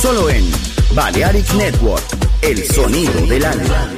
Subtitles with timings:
[0.00, 0.50] Solo en
[0.94, 2.02] Balearic Network,
[2.40, 3.88] el sonido del alma.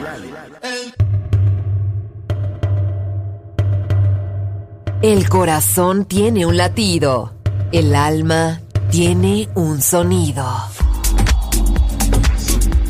[5.03, 7.35] El corazón tiene un latido,
[7.71, 8.61] el alma
[8.91, 10.45] tiene un sonido.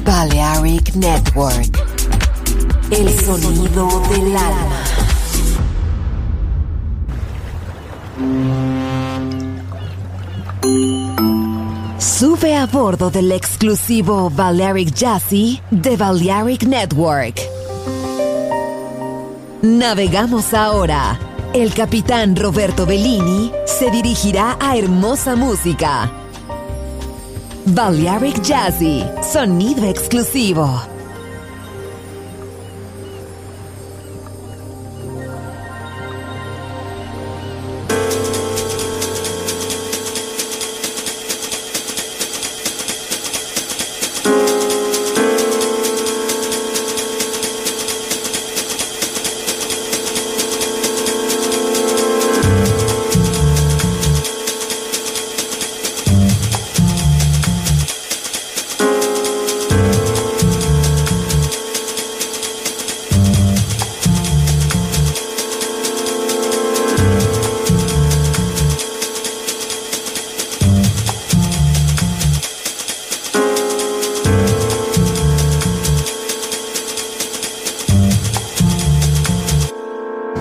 [0.04, 1.78] Balearic Network,
[2.90, 4.73] el sonido del alma.
[12.24, 17.38] Sube a bordo del exclusivo Balearic Jazzy de Balearic Network.
[19.60, 21.18] Navegamos ahora.
[21.52, 26.10] El capitán Roberto Bellini se dirigirá a hermosa música.
[27.66, 30.93] Balearic Jazzy, sonido exclusivo.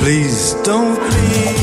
[0.03, 1.62] Please don't leave.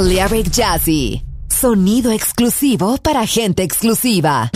[0.00, 1.22] Balearic Jazzy.
[1.46, 4.50] Sonido exclusivo para gente exclusiva.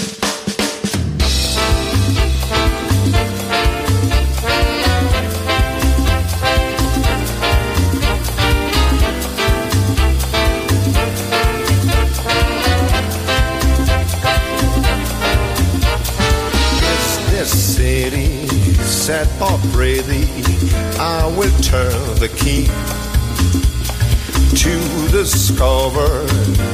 [19.05, 20.25] set or thee,
[20.99, 23.04] I will turn the key
[24.57, 26.27] to discover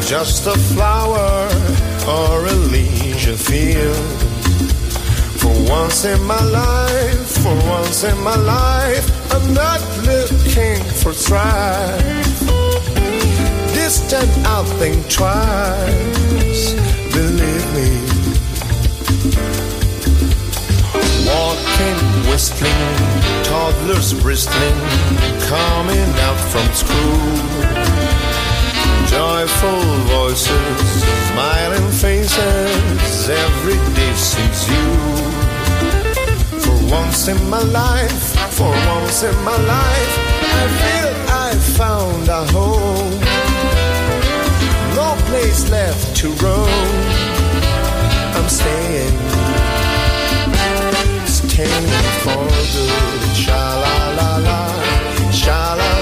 [0.03, 1.49] just a flower
[2.07, 3.97] or a leisure field.
[5.41, 12.41] For once in my life, for once in my life, I'm not looking for strife.
[13.73, 16.75] This time I'll think twice,
[17.15, 18.10] believe me.
[21.31, 22.99] Walking, whistling,
[23.45, 24.79] toddlers bristling,
[25.47, 27.21] coming out from school.
[29.07, 29.83] Joyful
[30.15, 34.87] voices, smiling faces, every day seems you.
[36.63, 38.23] For once in my life,
[38.55, 41.13] for once in my life, I feel
[41.47, 43.21] I found a home.
[44.95, 46.93] No place left to roam.
[48.37, 49.17] I'm staying,
[51.65, 51.89] staying
[52.23, 53.37] for good.
[53.37, 54.59] Sha la la la,
[55.33, 56.00] sha la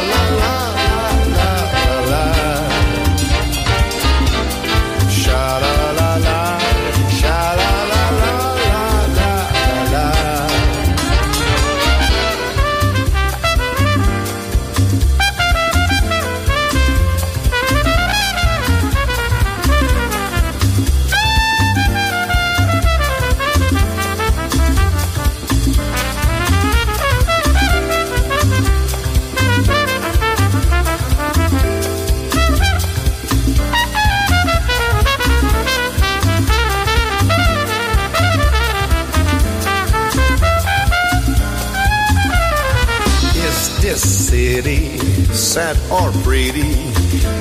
[45.90, 46.74] or pretty?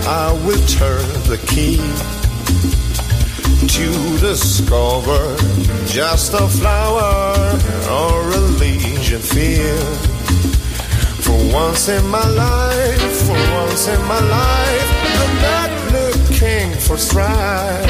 [0.08, 1.78] I will turn the key
[3.68, 5.36] to discover
[5.86, 7.36] just a flower
[7.90, 9.98] or a legion field.
[11.24, 14.90] For once in my life, for once in my life,
[15.22, 17.86] I'm not looking for strife.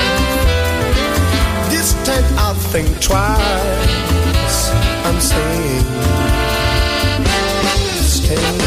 [1.69, 4.71] This time I'll think twice.
[5.05, 6.27] I'm staying
[8.07, 8.66] staying